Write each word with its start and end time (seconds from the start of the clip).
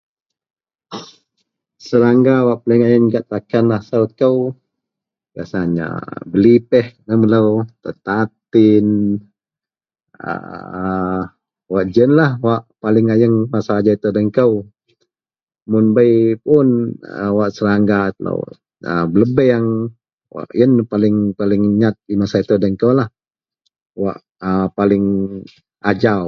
serangga 1.86 2.36
wak 2.48 2.58
paling 2.64 2.82
ayeng 2.86 3.06
gak 3.12 3.26
takan 3.32 3.66
asel 3.78 4.02
kou 4.20 4.38
rasanya 5.38 5.88
belipeh 6.32 6.86
laie 7.06 7.16
melou, 7.22 7.48
tatatin 7.82 8.86
aaa 10.30 11.18
wak 11.72 11.86
ji 11.92 11.98
ienlah 12.04 12.30
wak 12.46 12.62
paling 12.82 13.06
ayeng 13.14 13.36
masa 13.52 13.70
ajau 13.78 13.94
itou 13.98 14.12
den 14.16 14.28
kou, 14.38 14.52
mun 15.70 15.86
bei 15.96 16.12
pun 16.44 16.68
wak 17.38 17.50
serangga 17.56 18.00
telou, 18.16 18.40
abelebang 19.04 19.66
wak 20.34 20.50
ien 20.60 20.72
paling-paling 20.92 21.64
nyat 21.80 21.96
masa 22.20 22.36
itou 22.42 22.58
den 22.62 22.74
kou 22.80 22.92
lah 22.98 23.08
a 23.12 23.98
wak 24.02 24.18
paling 24.78 25.04
ajau. 25.90 26.26